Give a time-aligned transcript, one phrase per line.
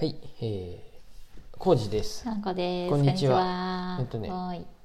[0.00, 2.24] はい、えー、コウジです。
[2.24, 2.90] さんこです。
[2.90, 4.30] こんにちはえっとね。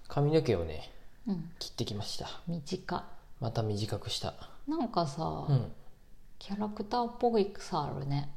[0.10, 0.92] 髪の毛をね、
[1.26, 1.52] うん。
[1.58, 2.28] 切ってきました。
[2.48, 3.06] 短
[3.40, 4.34] また短くした。
[4.68, 4.72] い。
[4.72, 5.72] なんかさ、うん。
[6.38, 8.30] キャラクターっぽいさあるね。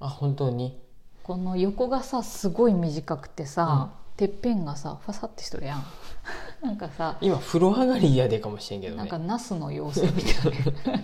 [0.00, 0.76] あ、本当に？
[1.22, 5.84] この横がさすごい短くてさ、てっぺんがさファサってしとるやん。
[6.66, 9.20] なんかさ、今風呂上がりやでかもしれんけどねなんか。
[9.20, 10.98] ナスの妖精みたい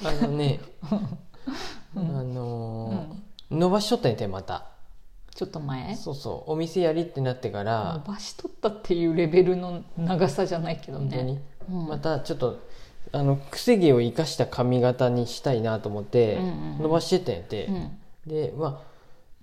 [0.00, 0.08] な。
[0.08, 0.60] あのね、
[1.94, 4.66] あのー伸ばしとったんやてまた。
[5.34, 5.96] ちょっと前？
[5.96, 11.34] そうそう、お店やりってなってから伸、ばしとったっていうレベルの長さじゃないけど本当に？
[11.34, 11.42] ね。
[11.70, 12.58] うんまたちょっと。
[13.12, 17.98] あの癖毛を生かした髪型にしたいなと思ってうんうんうん伸ばしてったんやて、うん。
[18.26, 18.86] でまあ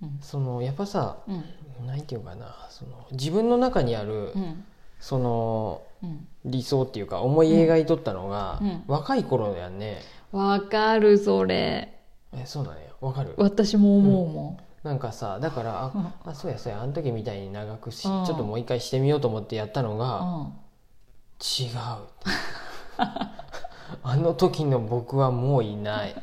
[0.02, 1.42] うんそのやっぱさうん。
[1.86, 4.64] 何て言うかなその自分の中にある、うん。
[5.00, 6.28] そのうん。
[6.44, 11.98] 理想っていうか思い描いとったのが、うんうん若い頃やんねわかるそれ。
[12.34, 13.34] えそうなんやわかる？
[13.36, 14.86] 私も思うもん。
[14.86, 16.00] なんかさだからうん。
[16.02, 18.24] ああそうやそうやあの時みたいに長くし、うん。
[18.24, 20.52] ちょっともう一回してみようと思ってやったのが、うん。
[21.40, 21.74] 違う
[24.02, 26.14] あの時の僕はもういない、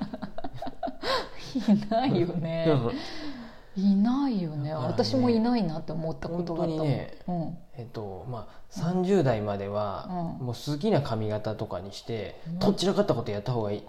[1.56, 2.68] いないよね。
[3.78, 4.73] いないよね。
[4.73, 7.58] 私もいないなって思ったことがあったねうん。
[7.78, 10.16] えっとまあ30代までは、うん。
[10.16, 12.60] もう好きな髪型とかにして、うん。
[12.60, 13.84] とっちらかったことやった方がいい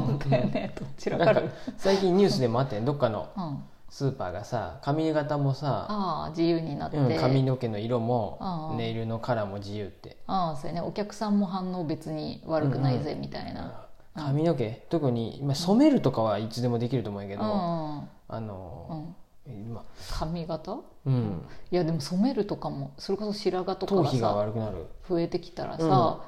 [0.00, 0.74] 本当よね。
[0.78, 1.42] どちらか。
[1.76, 3.64] 最近ニュースでもあってんどっかのうん。
[3.88, 6.96] スーパーがさ髪型もさ、ああ自由になって。
[6.96, 10.80] うん、髪の毛の色もああネイルのカラーも自由ってああそうやね。
[10.80, 13.64] お客さんも反応別に悪くないぜみたいな。
[13.64, 13.70] うん
[14.14, 17.48] 髪の毛特に今染めるとかはいつでもできると思うけど、うん。
[17.48, 19.14] あうの、
[19.48, 19.50] ん。
[19.50, 20.76] 今髪型？
[21.06, 26.20] うんいやでも染めるとかもそれこそ白髪とかが頭皮がさ悪くなる増えてきたらさ、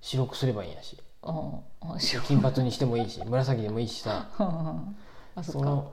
[0.00, 0.98] 白くすればいいんやし
[2.26, 5.92] 金髪にしてもいいし紫でもいいしさあその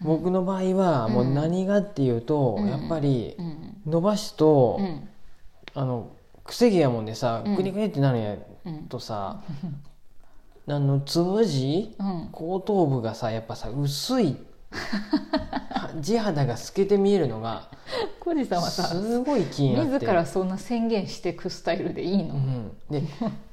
[0.00, 3.76] 僕の場合はもう何がっていうと、うんやっぱりうん。
[3.86, 5.08] 伸ばすと、うん。
[5.74, 6.10] あの
[6.44, 8.82] 癖毛やもんでさうんグニグニってなるんやうん。
[8.88, 9.42] とさ、
[10.68, 12.28] あのつむじうん。
[12.30, 14.36] 後頭部がさやっぱさ薄い
[16.00, 17.70] 地肌が透けて見えるのが
[18.26, 23.04] 小路さんはさすごい気になって自らそんな宣言していくスタイルでいいの、うん、で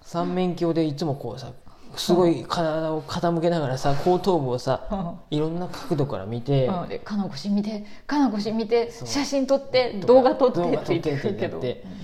[0.02, 1.52] 三面鏡でいつもこうさ
[1.96, 11.62] すごい体を傾けながらさ後頭部をさいろんな角度から見て、うん、で「かなこし見てかなこし見て写真撮って動画撮って」って言ってるけど。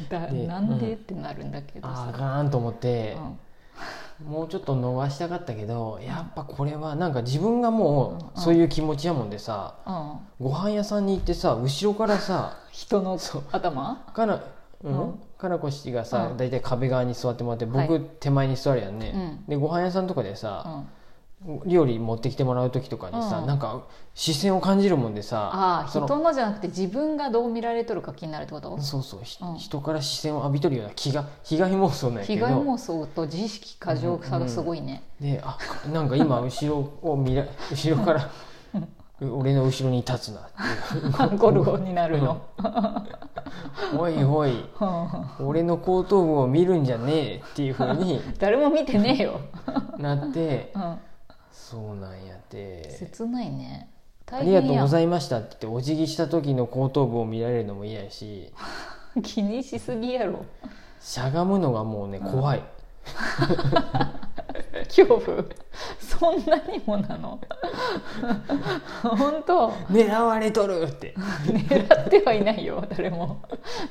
[0.10, 3.40] なんで、うんってなるんだけどああさ、かんと思ってう、ん
[4.28, 8.18] もうちょっと伸ばしたかったけどやっぱこれはなんか自分がもうん。
[8.18, 13.18] うそういう気持ちやもんでさ、うん、ご飯屋さんに行ってさ後ろからさ人の
[13.52, 14.12] 頭？
[14.14, 14.42] かな、
[14.84, 14.92] うん？
[14.92, 15.20] うん。
[15.38, 16.38] かなこ氏がさうん。
[16.38, 18.02] 大体壁側に座ってもらって僕、はい。
[18.20, 19.46] 手前に座るやんね、うん。
[19.48, 20.90] でご飯屋さんとかでうさ、ん、
[21.66, 23.48] 料理持ってきてもらう時とかにさ、うん。
[23.48, 23.84] なんか
[24.14, 28.78] 視線を感じるもんでさああ人のじゃなくて自分がどう見られとるか気になるってこと？
[28.82, 29.56] そうそう、ひうん。
[29.58, 32.46] 人から視線を浴びとるような気が被害妄想なんやけど。
[32.48, 35.58] 被害妄想と自意識過剰さがすごいね、であ
[35.94, 38.30] なんか今後ろを見ら 後ろから
[39.22, 40.44] 俺の後ろに立つなっ
[41.20, 41.38] ていう。
[41.38, 42.42] ゴルゴになるの、
[43.98, 44.66] おいおい
[45.40, 49.40] 俺の後頭部を見るんじゃねえっていうふうに 誰も見てねえよ、
[49.98, 50.98] なってうん、
[51.52, 52.90] そうなんやって。
[52.98, 53.90] 切ないね。
[54.32, 58.52] ありがとうごいざいましたって言ってお辞儀した時の後頭部を見られるのも嫌やし。
[59.24, 60.46] 気にしすぎやろ。
[61.00, 62.64] しゃがむのがもうね怖い。
[64.88, 65.44] 恐怖。
[66.00, 67.40] そんなにもなの？
[69.02, 69.70] 本当？
[69.90, 71.16] 狙われとるって。
[71.46, 73.42] 狙ってはいないよ誰も。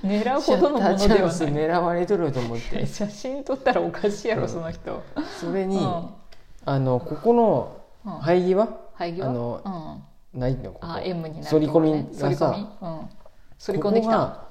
[0.05, 1.53] 狙うほどのものではない。
[1.53, 2.87] 狙われとると思って。
[2.87, 5.03] 写真撮ったらおかしいやろその人。
[5.41, 6.09] それに、うん
[6.69, 7.75] あのここの
[8.05, 8.13] うん。
[8.21, 10.03] 生え際、廃業あの
[10.35, 10.41] うん。
[10.41, 12.31] ないのここあ M になる反り込み反り込み？
[12.31, 12.89] がさうん。
[13.59, 14.45] 反り込んできた。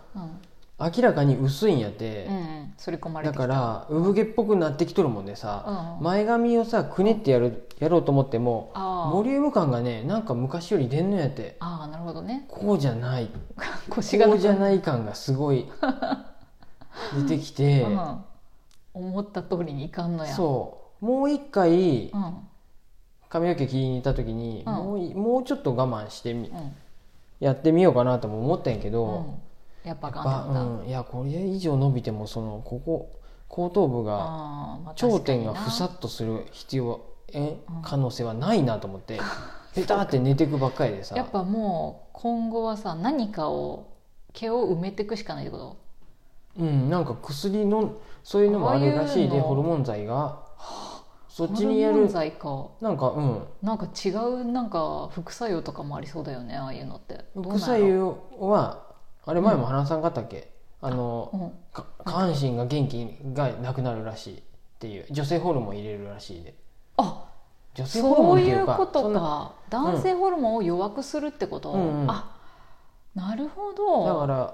[0.80, 2.74] 明らかに薄いんやって、うんうん。
[2.84, 6.04] 反り込まれだから産毛っぽくなってきとるもんでさ、うん。
[6.04, 11.56] 前髪をさくねってやるやろうと思ってもあボリューム感がねなんか昔より出んのやって。
[11.60, 12.46] ああなるほどね。
[12.48, 13.30] こうじゃない。
[13.90, 15.68] 腰がこうじゃない感がすごい
[17.28, 18.24] 出てきて、うん、
[18.94, 20.34] 思った通りにいかんのや。
[20.34, 22.48] そうもう一回うん。
[23.30, 24.74] 髪の毛切りに行った時に、うん。
[24.74, 26.76] もういもうちょっと我慢してみうん。
[27.40, 29.06] やってみようかなとも思ったんやけど、
[29.84, 29.88] うん。
[29.88, 33.12] やっぱやっガンってなったぱうん、いやこれ以上伸びてもそのここ
[33.48, 37.82] 後頭部が頂点がふさっとする必要えうん。
[37.82, 39.20] 可能性はないなと思って
[39.76, 41.16] ペタって寝てくばっかりでさ。
[41.16, 43.88] やっぱもう今後はさ何かを
[44.34, 45.78] 毛を埋めていくしかないってこと？
[46.60, 47.94] うんなんか薬の
[48.24, 50.47] そういうのもあるらしいでホルモン剤が
[51.38, 52.08] そっちにやる。
[52.08, 52.68] 剤か。
[52.82, 53.44] なんかうん。
[53.62, 57.26] なんか違うなんか副作用とかもありそうだよねああいうのって。
[57.36, 58.82] 副作用は
[59.24, 60.50] あれ前も話さんかったっけ、
[60.82, 61.50] あのうん。
[61.72, 64.42] か下半身が元気がなくなるらしいっ
[64.80, 65.06] ていう。
[65.12, 66.56] 女性ホルモン入れるらしいで。
[66.98, 67.26] あ
[67.76, 69.52] 女性ホルそうモンっていうかいうことか。
[69.70, 72.02] 男性ホルモンを弱くするってこと、うん。
[72.02, 72.34] うんあ
[73.14, 74.06] なるほど。
[74.06, 74.54] だから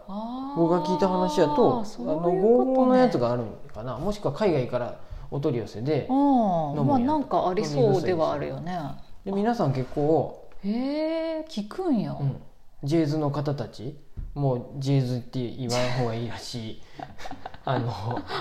[0.55, 3.97] 僕が聞いた話だとあそうの合法のやつがあるのかな？
[3.97, 4.95] もしくは海外から
[5.31, 8.79] お取り寄せでまあなんかありそうではあるよね。
[9.25, 12.41] で皆さん結構、へえ聞くんや、うん、
[12.83, 13.97] ジェイズの方たち
[14.33, 16.81] もうジェイズって言わん方がいいらしい。
[17.65, 17.91] あの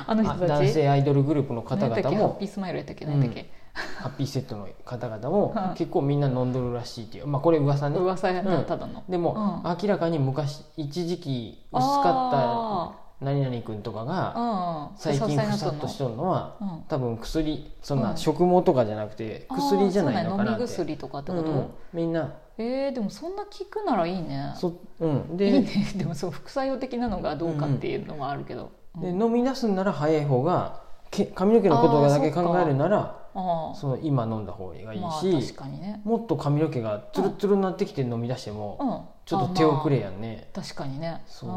[0.06, 3.05] あの男性アイドルグループの方何やったっけハッ々もピースマイルやったっけ？
[3.05, 5.75] 何やったっけ、ハッピーセットの方々も うん。
[5.75, 7.26] 結構みんな飲んどるらしいっていう。
[7.26, 7.99] まあこれ噂ね。
[7.99, 8.64] 噂やな、うん。
[8.64, 9.05] ただの。
[9.08, 9.76] でも、うん。
[9.81, 16.56] 明らかに昔一時期薄かあった何々君とかが最近ふさっとしとるのは
[16.88, 20.66] 多分薬そんな食毛とかじゃなくて薬じゃないのかなって。
[20.66, 20.92] そうなんや。
[20.92, 22.34] 飲み薬とかってこと、うんみんな。
[22.58, 24.52] えー、でもそんな聞くならいいね。
[24.56, 25.69] そ、うん、いいでね。
[25.96, 29.22] でもそう副作用的なのがどうかっていうのはあるけど、でうん。
[29.22, 36.00] 飲み出すんなら早い方がけ髪の毛のことだけ考えるならあその今飲んだ方がいいあまあし、確かにね。
[36.04, 39.00] もっと髪の毛がツルツルになってきて飲み出しても、うん。
[39.24, 40.64] ちょっと手遅れや、やんね、まあ。
[40.64, 41.22] 確かにね。
[41.26, 41.50] そう。
[41.50, 41.54] うん、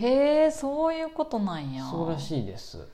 [0.00, 1.84] へえそういうことなんや。
[1.84, 2.86] そうらしいです。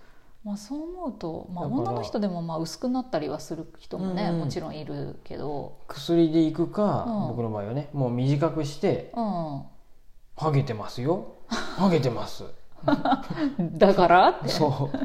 [0.45, 4.29] まあ、そう思うと、まあ、女の人でもまあ薄くなったりはする人もね、うん。
[4.35, 7.29] うんもちろんいるけど、薬でいくか、うん。
[7.29, 9.63] 僕の場合はねもう短くしてうん、
[10.37, 11.35] 「ハゲてますよ。
[11.49, 12.45] ハゲてます」
[13.79, 14.29] だから？
[14.31, 14.49] って。
[14.49, 14.99] そう。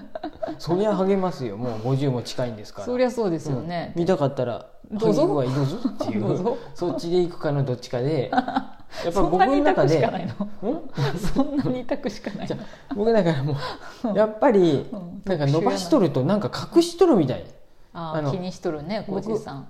[0.58, 1.56] そりゃハゲますよ。
[1.56, 2.86] もう50も近いんですから。
[2.86, 4.02] そりゃそうですよね、うん。
[4.02, 5.22] 見たかったらどうぞ。
[5.22, 6.58] ハゲ具合どうぞっていう。
[6.76, 8.30] そっちでいくかのどっちかで
[9.06, 10.08] やっぱ僕の中で
[11.34, 12.58] そんなに痛くしかないの。
[12.96, 13.56] 僕だからも
[14.14, 15.22] うやっぱりうん。
[15.26, 17.46] なんか伸ばしとるとなんか隠しとるみたい。
[17.94, 19.68] あ気にしとるね僕浩司さん、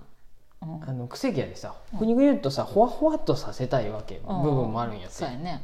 [0.61, 0.83] うん。
[0.83, 1.99] あの癖毛やでさうん。
[1.99, 4.21] ぐにゅぐにゅっとさほわほわっとさせたいわけ。
[4.27, 4.43] うん。
[4.43, 5.15] 部分もあるんやって。
[5.15, 5.63] そうやね。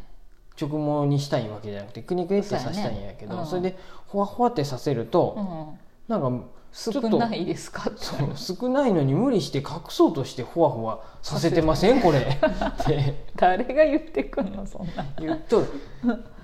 [0.59, 3.77] 直毛にしたいわけじゃなくてくにくにってさせたいんやけどそれで
[4.07, 5.79] ほわほわってさせるとうん。
[6.07, 6.45] なんか
[6.77, 7.89] 少ないですか？
[7.95, 12.01] そう少ないのに無理して隠そうとしてほわほわさせてません？
[12.01, 12.37] これ。
[13.37, 14.65] 誰が言ってくんの？
[14.65, 15.05] そんな。
[15.17, 15.67] 言っとる。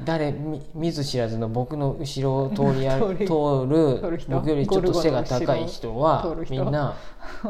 [0.06, 0.31] 誰？
[0.31, 6.95] み見ず知らずの僕の後ろを通りあ通る僕よりちょっと背が高い人はみんな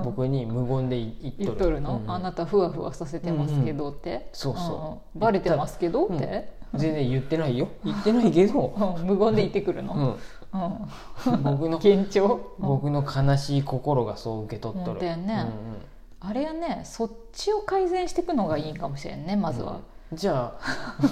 [0.04, 2.12] 僕に無言で言言っとるの、うん。
[2.12, 5.18] あなたふわふわさせてますけどって、そうそう。
[5.18, 5.22] ん。
[5.22, 6.18] バレてますけどっうん。
[6.18, 7.68] て、全然言ってないよ。
[7.83, 9.94] 言ってないけど、う ん無言で言ってくるの、
[10.53, 11.44] うん、うん。
[11.44, 12.68] 僕の幻聴、うん。
[12.68, 15.00] 僕の悲しい心がそう受け取っとる。
[15.00, 15.45] 本当やね。
[16.21, 19.79] あれはねそっちを改善していくのがいいかもしれんねまずは、
[20.12, 20.18] うん。
[20.18, 20.53] じゃ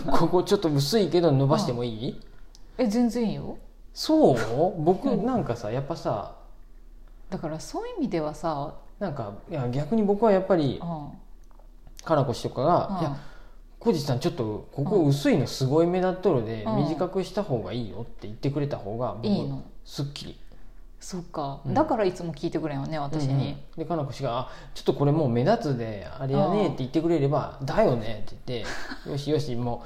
[0.08, 2.22] あ ここちょっと薄いけど伸ばしてもいい、
[2.78, 3.58] え全然いいよ。
[3.94, 4.82] そう？
[4.84, 6.36] 僕なんかさやっぱさ
[7.30, 11.10] だからそういう意味ではさ、なんかいや逆に僕はやっぱりうん。
[12.04, 13.18] かなこ氏とかが「いや
[13.80, 16.76] 小路さんちょっとここ薄いのすごい目立っとるで、うん。
[16.84, 19.64] 短くした方がいいよ」って言ってくれた方が僕いいの。
[19.86, 20.40] すっきり。
[21.00, 21.74] そっか、うん。
[21.74, 23.56] だからいつも聞いてくれんよね私に、うんうん。
[23.78, 28.70] でかなこ氏があ「ちょっとこれもう目立つであれやね」って言ってくれれば「だよね」って言って
[29.10, 29.84] 「よしよしも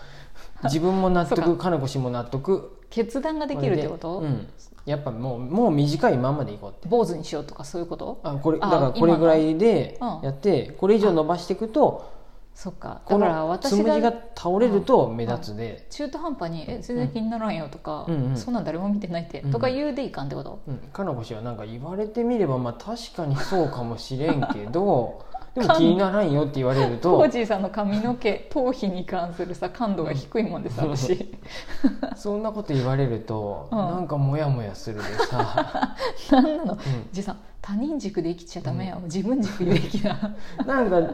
[0.63, 1.69] う自分も納得か。
[1.69, 2.79] なこ氏も納得。
[2.89, 4.47] 決断ができるってこと、うん、
[4.85, 6.87] やっぱもうもう短いまんまでいこうって。
[6.87, 8.19] 坊主にしようとかそういうこと？
[8.23, 12.05] あこれだあからこれぐらいでやってこれ以上伸ばしていくと
[12.53, 12.89] そっか。
[12.89, 18.15] だこからの私がが倒れると目立つで、中途半端に「え全然気にならんよ」とか、うん。
[18.15, 25.21] うんそんなん誰も見てないって」うんとか言うでいかんってこと、うん、かなこ氏はなんか言われてみればまあ確かにそうかもしれんけど
[25.55, 30.97] でも気にならんよって言われるコとージーさんの髪の毛頭皮に関するさ感度が低いもんでさうん。
[30.97, 31.35] 私。
[32.15, 33.77] そんなこと言われると、うん。
[33.77, 35.95] なんかモヤモヤするでさ、
[36.31, 36.73] 何なの？
[36.73, 36.77] う
[37.11, 40.35] じいさん他人軸で生きちゃダメや、自分軸で生きな、
[40.65, 41.13] ん、なんか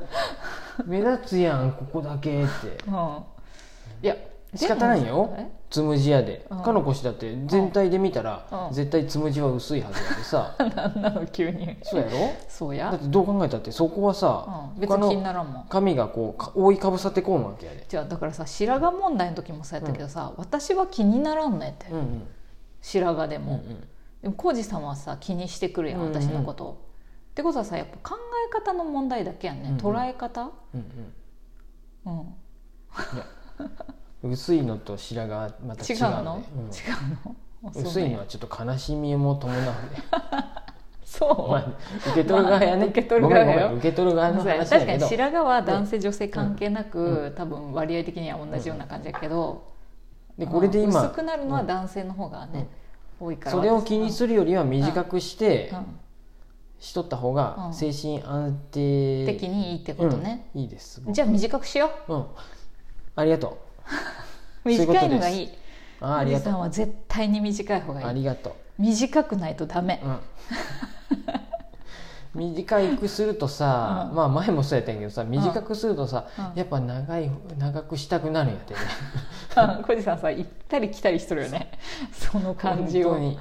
[0.85, 2.51] 目立つやんここだけって。
[2.87, 4.15] うん、いや
[4.55, 5.33] 仕方ないよ。
[5.37, 5.47] え？
[5.69, 6.63] つむじやで、うん。
[6.63, 8.73] かのこ氏だって全体で見たら、うん。
[8.73, 10.55] 絶対つむじは薄いはずやでさ。
[10.75, 11.77] 何なの急に。
[11.83, 12.11] そうやろ？
[12.47, 12.89] そうや。
[12.89, 15.65] だってどう考えたってそこはさ、うん、別他に気にのならんもん。
[15.69, 22.27] 髪がこうか覆いかぶさってこんわけやで、じゃあだからさ白髪問題の時もそうやったけどさ、私は気にならんねって、うんうん。
[22.81, 23.87] 白髪でも、うんうん。
[24.23, 26.13] でも浩二さんはさ気にしてくるやんうんうん。
[26.15, 26.88] 私のこと、
[27.31, 29.79] ってことはさやっぱ考え方の問題だけやんね、うんうん。
[29.79, 30.51] 捉え方？
[30.73, 30.85] うん
[32.05, 32.35] うん。
[34.23, 34.31] うん。
[34.31, 36.09] 薄いのと白髪はまた違違うの？
[36.09, 36.73] うの、で、うん違う
[37.23, 37.35] の
[37.75, 39.69] 薄いのはちょっと悲しみも伴うね。
[41.05, 41.65] そう、まあ
[42.11, 43.73] 受け取る側やね、まあ受け取る側よ。
[43.75, 49.71] 受け取る側の話確かに白髪は男性女性関係なく、う多分割合的には同じような感じだけど、
[50.37, 52.67] でこれでうん今薄くなるのは男性の方がね、
[53.19, 55.99] 多いからそれを気にするよりは短くして、うん
[56.79, 57.35] しとった方うん。
[57.35, 60.61] が精神安定的にいいってことね、うん。
[60.61, 61.01] いいです。
[61.07, 62.15] じゃあ短くしよう。
[62.15, 62.25] ん。
[63.15, 63.61] ありがと
[64.65, 64.67] う。
[64.69, 65.45] 短いのがいい。
[65.47, 65.49] う
[66.01, 68.05] あありがとさんは絶対に短い方がいい。
[68.07, 68.53] ありがとう。
[68.81, 70.19] 短くないとダメ、うん。
[72.55, 74.15] 短くするとさ、うん。
[74.15, 76.51] まあ前もそうやったんやけどさ短くするとさ、うん。
[76.55, 78.73] やっぱ長い長くしたくなるんやって。
[78.73, 78.79] ね
[79.85, 81.71] 小路さんさ行ったり来たりしとるよね。
[82.13, 83.09] その感じを。
[83.09, 83.37] 本当に、い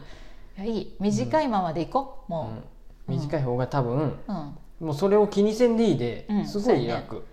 [0.56, 0.96] やいい。
[0.98, 2.32] 短いままで行こう。
[2.32, 2.77] もうん
[3.08, 4.86] 短い方が多分う、うん。
[4.86, 7.24] もうそれを気にせんでいいで、うんすごい楽、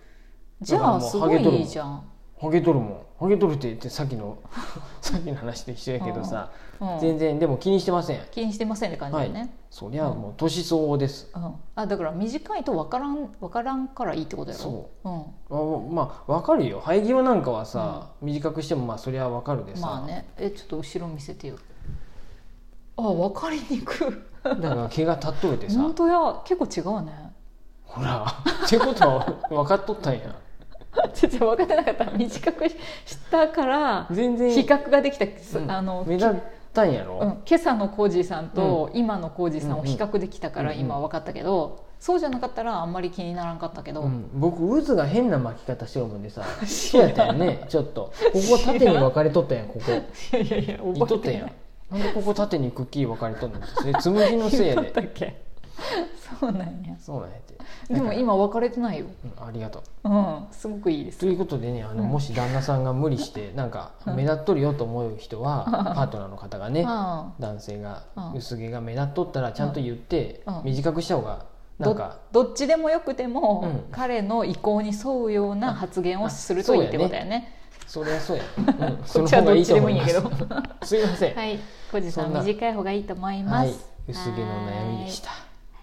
[0.61, 2.03] じゃあすごいいいじゃん、
[2.39, 3.05] ハゲとるもん。
[3.19, 4.37] ハゲとるって言ってさっきの
[4.99, 6.51] さっきの話と一緒やけどさ、
[6.81, 8.19] うん、全然でも気にしてません。
[8.31, 11.55] 気にしてませんって感じだよね、そりゃもう年相応です、うん。
[11.75, 15.09] あだから短いと分からん分からんからいいってことやろ、そう。
[15.09, 16.81] ん、あまあわかるよ。
[16.83, 20.25] 生え際なんかはさ、短くしてもまあそりゃわかるでさ、まあね。
[20.37, 21.55] えちょっと後ろ見せてよ
[23.07, 24.35] あ分かりにくい。
[24.43, 25.79] だから毛が立っとるってさ。
[25.79, 26.41] 本当や。
[26.45, 27.31] 結構違うね。
[27.83, 28.25] ほら。
[28.65, 30.35] ってことは分かっとったんや。
[31.13, 32.11] ちょっと分かってなかった。
[32.11, 32.77] 短くし
[33.31, 34.51] たから全然。
[34.51, 35.71] 比較ができた、うん。
[35.71, 36.33] あの目立っ
[36.73, 40.85] たんやろ、うん、今朝のコージーさんと今のコージーさんを比較できたからうんうん。
[40.85, 46.43] 今分かったけど、そうじゃなかったらあんまり気にならんかったけど、うん僕渦が変な巻き方してるもんでさ。
[46.65, 48.11] そうやったよねちょっと。
[48.31, 49.91] ここ縦に分かれとったやんここ。
[50.37, 51.51] いやいやいやいっとったやん
[51.91, 53.59] なんでここ縦にくっきり分かれとんの？
[53.65, 55.41] それつむじのせいや だっでたっけ？
[56.39, 56.95] そうなんや。
[56.99, 57.55] そうなんやって。
[57.93, 59.05] でも今分かれてないよ。
[59.23, 60.09] うんありがとう。
[60.09, 61.19] うんすごくいいです。
[61.19, 62.09] ということでねあの、うん。
[62.09, 65.65] もし旦那さんが無理してなんか目立っとるよと思う人は、
[65.95, 66.87] パートナーの方がね、うん。
[67.39, 68.33] 男性がうん。
[68.33, 70.61] 薄毛が目立っとったらちゃんと言って、うん。
[70.63, 71.45] 短くした方が
[71.77, 73.91] なんかどどっちでもよくても、うん。
[73.91, 77.51] 彼の意向に沿うような発言をするといいってことだよね
[77.87, 80.21] そりゃそうや、 うん、こっちはどっちでもいいんやけど。
[80.83, 81.59] す すいません、はい。
[81.91, 83.75] 小路さん短い方がいいと思います、はい、
[84.09, 85.29] 薄毛の悩みでした。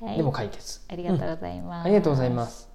[0.04, 0.16] はい。
[0.16, 0.80] でも解決。
[0.88, 2.71] ありがとうございます、ありがとうございます